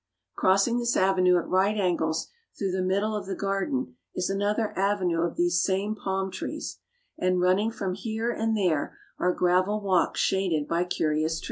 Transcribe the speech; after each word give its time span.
Crossing 0.35 0.79
this 0.79 0.97
avenue 0.97 1.37
at 1.37 1.47
right 1.47 1.77
angles 1.77 2.27
through 2.57 2.71
the 2.71 2.81
mid 2.81 3.01
dle 3.01 3.15
of 3.15 3.27
the 3.27 3.35
garden 3.35 3.97
is 4.15 4.31
another 4.31 4.75
avenue 4.75 5.21
of 5.21 5.35
these 5.35 5.61
same 5.61 5.93
palm 5.93 6.31
trees, 6.31 6.79
and 7.19 7.39
running 7.39 7.69
from 7.69 7.93
it 7.93 7.97
here 7.97 8.31
and 8.31 8.57
there 8.57 8.97
are 9.19 9.31
gravel 9.31 9.79
walks 9.79 10.19
shaded 10.19 10.67
by 10.67 10.85
curious 10.85 11.35
trees. 11.35 11.39